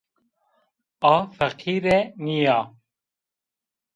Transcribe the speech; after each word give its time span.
A 1.13 1.15
feqîre 1.37 1.97
nîya 2.23 2.59